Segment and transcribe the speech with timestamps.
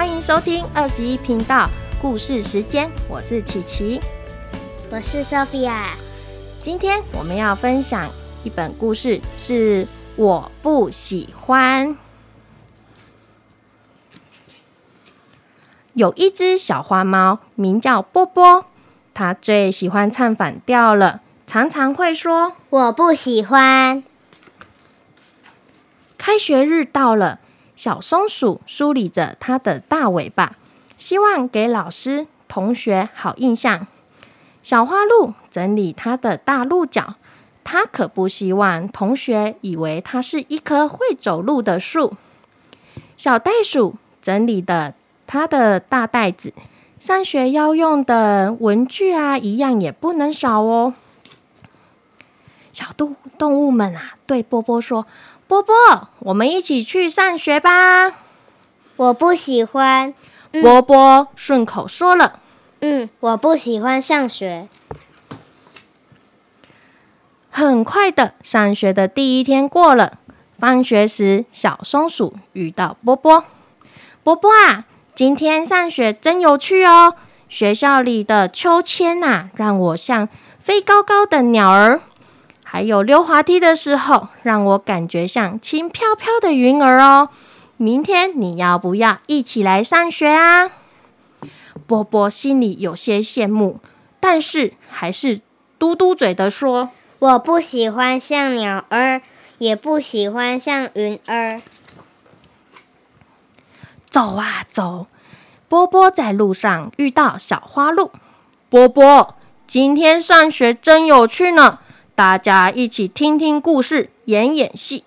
[0.00, 1.68] 欢迎收听二十一频道
[2.00, 4.00] 故事时间，我是琪琪，
[4.90, 5.88] 我是 Sophia。
[6.58, 8.08] 今天我们要分享
[8.42, 11.98] 一本故事，是我不喜欢。
[15.92, 18.64] 有一只小花猫，名叫波波，
[19.12, 24.02] 它最喜欢唱反调了，常常会说“我不喜欢”。
[26.16, 27.38] 开学日到了。
[27.80, 30.54] 小松鼠梳理着它的大尾巴，
[30.98, 33.86] 希望给老师、同学好印象。
[34.62, 37.14] 小花鹿整理它的大鹿角，
[37.64, 42.12] 它可不希望同学以为它是一棵会走路的树。
[43.16, 44.92] 小袋鼠整理的
[45.26, 46.52] 它的大袋子，
[46.98, 50.92] 上学要用的文具啊，一样也不能少哦。
[52.74, 55.06] 小动动物们啊，对波波说。
[55.50, 55.74] 波波，
[56.20, 58.12] 我们一起去上学吧。
[58.94, 60.14] 我不喜欢。
[60.52, 62.38] 波波顺口说了
[62.82, 64.68] ：“嗯，我不喜欢上学。”
[67.50, 70.18] 很快的，上学的第一天过了。
[70.56, 73.42] 放学时，小松鼠遇到波波。
[74.22, 74.84] 波波啊，
[75.16, 77.16] 今天上学真有趣哦！
[77.48, 80.28] 学校里的秋千呐，让我像
[80.60, 82.00] 飞高高的鸟儿。
[82.72, 87.28] 还有溜滑梯的时候，让我感觉像轻飘飘的云儿哦。
[87.76, 90.70] 明天你要不要一起来上学啊？
[91.88, 93.80] 波波心里有些羡慕，
[94.20, 95.40] 但是还是
[95.80, 99.20] 嘟嘟嘴的说：“我不喜欢像鸟儿，
[99.58, 101.60] 也不喜欢像云儿。”
[104.08, 105.08] 走啊走！
[105.68, 108.12] 波波在路上遇到小花鹿。
[108.68, 109.34] 波波，
[109.66, 111.80] 今天上学真有趣呢。
[112.20, 115.04] 大家一起听听故事，演演戏。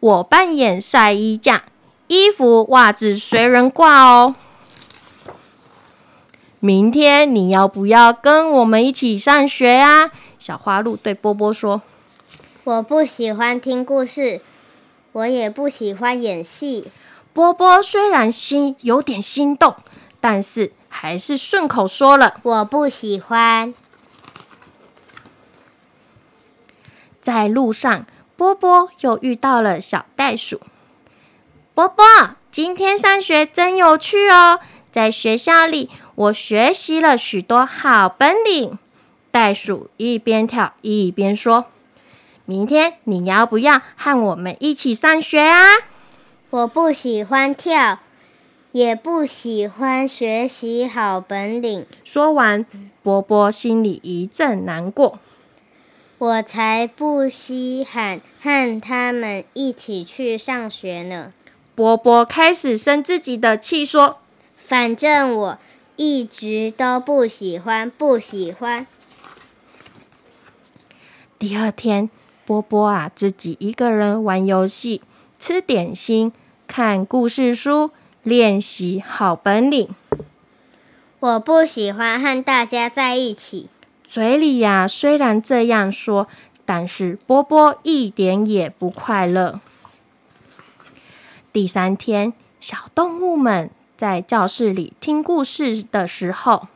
[0.00, 1.64] 我扮演晒衣架，
[2.06, 4.34] 衣服、袜子随人挂哦。
[6.60, 10.10] 明天你要不要跟我们一起上学啊？
[10.38, 11.82] 小花鹿对波波说
[12.64, 14.40] ：“我不喜欢听故事，
[15.12, 16.90] 我也不喜欢演戏。”
[17.34, 19.76] 波波虽然心有点心动，
[20.18, 23.74] 但是还是顺口说了：“我不喜欢。”
[27.24, 28.04] 在路上，
[28.36, 30.60] 波波又遇到了小袋鼠。
[31.72, 32.04] 波波，
[32.50, 34.60] 今天上学真有趣哦！
[34.92, 38.78] 在学校里，我学习了许多好本领。
[39.30, 41.64] 袋鼠一边跳一边说
[42.44, 45.76] ：“明天你要不要和我们一起上学啊？”
[46.50, 48.00] 我不喜欢跳，
[48.72, 51.86] 也不喜欢学习好本领。
[52.04, 52.66] 说完，
[53.02, 55.18] 波波心里一阵难过。
[56.24, 61.34] 我才不稀罕和他们一起去上学呢。
[61.74, 64.20] 波波开始生自己的气，说
[64.56, 65.58] ：“反正我
[65.96, 68.86] 一直都不喜欢，不喜欢。”
[71.38, 72.08] 第二天，
[72.46, 75.02] 波波啊，自己一个人玩游戏、
[75.38, 76.32] 吃点心、
[76.66, 77.90] 看故事书、
[78.22, 79.94] 练习好本领。
[81.20, 83.68] 我不喜欢和大家在一起。
[84.14, 86.28] 嘴里呀，虽然这样说，
[86.64, 89.58] 但是波波一点也不快乐。
[91.52, 96.68] 第三天，小动物们在教室里听故事的时候，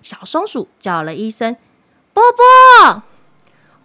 [0.00, 1.56] 小松鼠叫了一声
[2.14, 3.02] ：“波波！”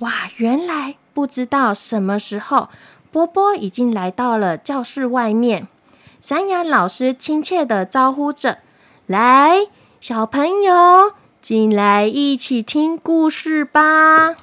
[0.05, 2.69] 哇，原来不知道什么时候，
[3.11, 5.67] 波波已经来到了教室外面。
[6.21, 8.59] 山羊老师亲切的招呼着
[9.07, 9.69] ：“来，
[9.99, 14.35] 小朋友。”进来一起听故事吧！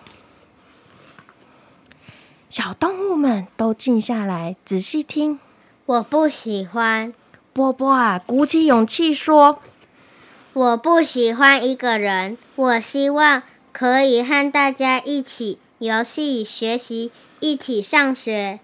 [2.50, 5.38] 小动物们都静下来，仔细听。
[5.86, 7.14] 我不喜欢
[7.52, 9.60] 波波啊，鼓起勇气说
[10.52, 18.58] ：“我不喜欢一个人，我希望可以和大家一起游戏、学习，一起上学。”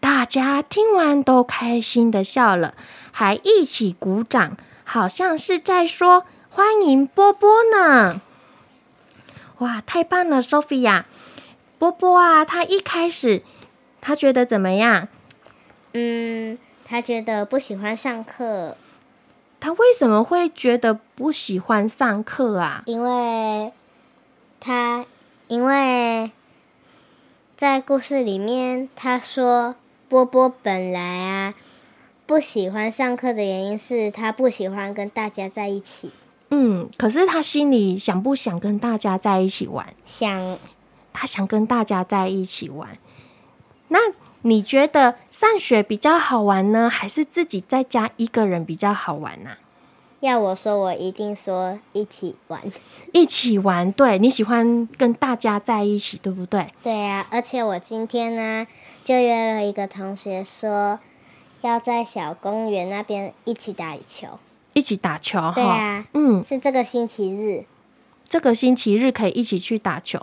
[0.00, 2.74] 大家听完都开心的笑了，
[3.12, 6.26] 还一起鼓掌，好像是在说。
[6.54, 8.20] 欢迎波波呢！
[9.60, 11.04] 哇，太棒了，Sophia！
[11.78, 13.42] 波波啊，他一开始
[14.02, 15.08] 他觉得怎么样？
[15.94, 18.76] 嗯，他觉得不喜欢上课。
[19.60, 22.82] 他为什么会觉得不喜欢上课啊？
[22.84, 23.72] 因为
[24.60, 25.06] 他
[25.48, 26.32] 因为
[27.56, 29.76] 在故事里面，他说
[30.10, 31.54] 波波本来啊
[32.26, 36.10] 不喜欢上课的原因是他不喜欢跟大家在一起。
[36.54, 39.86] 嗯，可是他心里想不想跟大家在一起玩？
[40.04, 40.58] 想，
[41.10, 42.98] 他想跟大家在一起玩。
[43.88, 43.98] 那
[44.42, 49.52] 你觉得上学比较好玩呢，还是自己在家一个人比较好玩呢、
[50.20, 52.60] 要我说，我一定说一起玩。
[53.14, 56.70] 一起玩，对你喜欢跟大家在一起，对不对？
[56.82, 58.66] 对啊，而且我今天呢，
[59.04, 61.00] 就约了一个同学说，
[61.62, 64.38] 要在小公园那边一起打羽球。
[64.72, 65.52] 一起打球哈。
[65.54, 67.64] 对啊，嗯，是这个星期日。
[68.28, 70.18] 这个星期日可以一起去打球。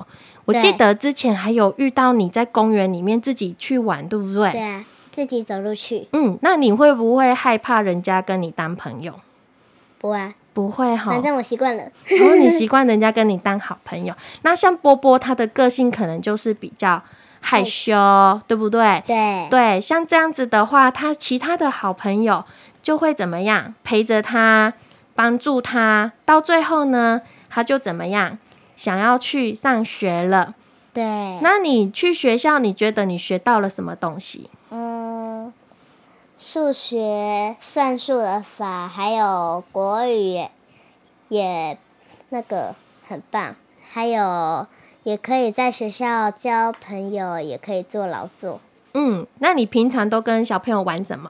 [0.45, 4.51] 我记得之前还有遇到你在公园里面自己去玩，对不对？
[4.51, 6.07] 对啊，自己走路去。
[6.13, 9.13] 嗯，那你会不会害怕人家跟你当朋友？
[9.99, 11.83] 不啊，不会哈，反正我习惯了。
[12.07, 14.15] 然后你习惯人家跟你当好朋友。
[14.41, 17.03] 那像波波，他的个性可能就是比较
[17.41, 19.03] 害羞，对不对？
[19.07, 22.43] 对，对，像这样子的话，他其他的好朋友
[22.81, 24.73] 就会怎么样陪着他，
[25.15, 28.37] 帮助他，到最后呢，他就怎么样
[28.75, 30.55] 想要去上学了。
[30.93, 31.03] 对。
[31.41, 34.49] 那你去学校，你觉得你学到了什么东西？
[34.71, 35.53] 嗯，
[36.37, 40.51] 数学、算术的法，还有国语也
[41.29, 41.77] 也
[42.29, 42.75] 那个
[43.07, 43.55] 很棒，
[43.91, 44.67] 还有
[45.03, 48.59] 也可以在学校交朋友，也可以做劳作。
[48.93, 51.29] 嗯，那你平常都跟小朋友玩什么？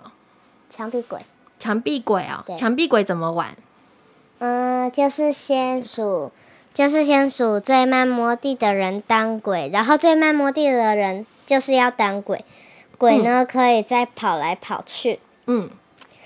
[0.69, 1.19] 墙壁鬼，
[1.59, 3.55] 墙壁鬼哦，墙壁鬼怎么玩？
[4.39, 6.31] 嗯，就是先数，
[6.73, 12.45] 就是先数最慢摸地的人当鬼，然后最慢摸地的人就是要当鬼。
[12.97, 15.69] 鬼呢，可以再跑来跑去，嗯，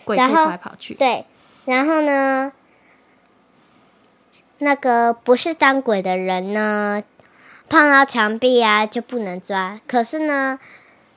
[0.05, 0.93] 鬼可以然后跑来跑去。
[0.93, 1.25] 对，
[1.65, 2.51] 然后呢，
[4.59, 7.03] 那个不是当鬼的人呢，
[7.73, 9.79] 碰到墙壁啊就不能抓。
[9.87, 10.59] 可是呢，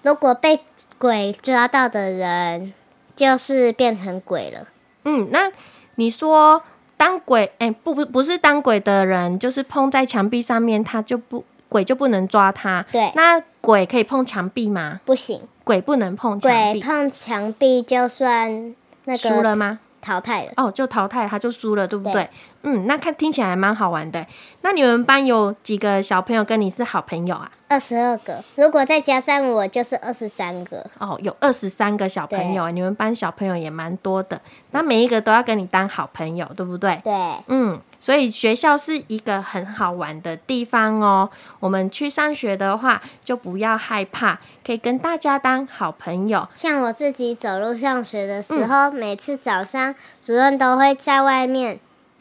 [0.00, 0.60] 如果被
[0.96, 2.72] 鬼抓到的人，
[3.14, 4.66] 就是变成鬼了。
[5.04, 5.52] 嗯，那
[5.96, 6.62] 你说
[6.96, 12.86] 当鬼，哎、不不不是当鬼的人，就是碰在墙壁上面，他就不鬼就不能抓他。
[12.90, 15.02] 对那鬼可以碰墙壁吗？
[15.04, 19.80] 不行，鬼不能碰墙壁，鬼碰墙壁就算那个输了吗？
[20.00, 20.52] 淘汰了。
[20.56, 22.12] 哦，就淘汰，他就输了，对不对？
[22.14, 22.30] 对
[22.66, 24.26] 嗯，那看听起来还蛮好玩的。
[24.62, 27.48] 那你们班有几个小朋友跟你是好朋友啊？
[27.68, 30.84] 二十二个，如果再加上我，就是二十三个。
[30.98, 34.40] 哦，有二十三个小朋友，你们班小朋友也蛮多的。
[34.72, 37.00] 那每一个都要跟你当好朋友，对不对？
[37.04, 37.12] 对，
[37.46, 41.30] 嗯，所以学校是一个很好玩的地方哦。
[41.60, 46.48] 我们去上学的话，就不要害怕，可以跟大家当好朋友。
[46.56, 51.78] 像我自己走路上学的时候，每次早上主任都会在外面。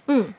[0.07, 0.33] 嗯，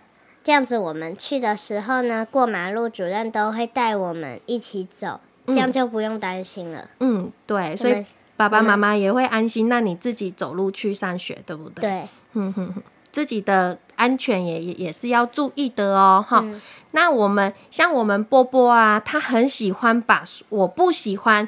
[0.45, 6.89] 这样子，我们去的时候呢，过马路主任都会带我们一起走，这样就不用担心了。
[7.01, 8.05] 嗯，对，所以
[8.37, 9.69] 爸爸妈妈也会安心。
[9.69, 16.61] 那你自己走路去上学，对不对？，对，嗯哼哼，自己的安全也也也是要注意的哦，哈、嗯
[16.93, 21.47] 那我们像我们波波啊，他很喜欢把“我不喜欢”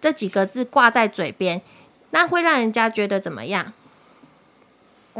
[0.00, 1.62] 这几个字挂在嘴边，
[2.10, 3.72] 那会让人家觉得怎么样？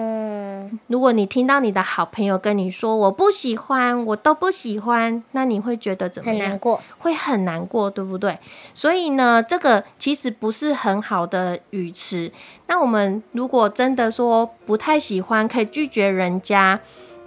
[0.00, 6.40] 嗯，如果你听到你的好朋友跟你说“我不喜欢”，我都不喜欢，那你会觉得怎么样？
[6.40, 6.81] 很难过。
[6.99, 8.38] 会很难过，对不对？
[8.73, 12.31] 所以呢，这个其实不是很好的语词。
[12.69, 16.78] 那我们如果真的说不太喜欢，可以拒绝人家，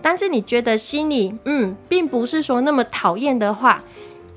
[0.01, 3.83] 但是你觉得心里嗯，并不是说那么讨厌的话，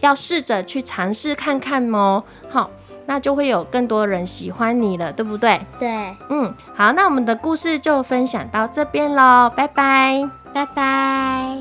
[0.01, 2.25] 要试着去尝试看看哦。
[2.51, 2.69] 好，
[3.07, 5.61] 那就会有更多人喜欢你了，对不对？
[5.79, 10.29] 对，嗯，好，那我们的故事就分享到这边喽，拜拜。
[10.53, 11.54] 拜拜。